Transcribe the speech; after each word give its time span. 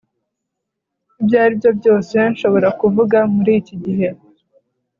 Ibyo 1.19 1.35
aribyo 1.43 1.69
byose 1.79 2.15
nshobora 2.31 2.67
kuvuga 2.79 3.17
muriki 3.33 3.73
gihe 3.83 4.09